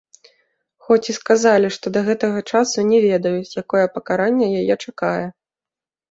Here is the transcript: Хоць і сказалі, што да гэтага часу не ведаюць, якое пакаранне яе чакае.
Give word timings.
Хоць 0.85 1.09
і 1.11 1.13
сказалі, 1.17 1.67
што 1.75 1.91
да 1.97 2.01
гэтага 2.07 2.39
часу 2.51 2.85
не 2.91 2.99
ведаюць, 3.03 3.57
якое 3.63 3.83
пакаранне 3.99 4.47
яе 4.63 4.75
чакае. 4.85 5.25